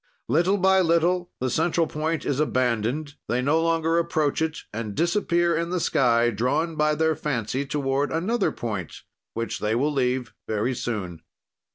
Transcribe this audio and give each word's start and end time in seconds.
"Little 0.27 0.57
by 0.57 0.79
little 0.81 1.29
the 1.39 1.51
central 1.51 1.85
point 1.85 2.25
is 2.25 2.39
abandoned, 2.39 3.13
they 3.27 3.39
no 3.39 3.61
longer 3.61 3.99
approach 3.99 4.41
it, 4.41 4.57
and 4.73 4.95
disappear 4.95 5.55
in 5.55 5.69
the 5.69 5.79
sky, 5.79 6.31
drawn 6.31 6.75
by 6.75 6.95
their 6.95 7.15
fancy 7.15 7.67
toward 7.67 8.11
another 8.11 8.51
point 8.51 9.03
which 9.35 9.59
they 9.59 9.75
will 9.75 9.93
leave 9.93 10.33
very 10.47 10.73
soon. 10.73 11.21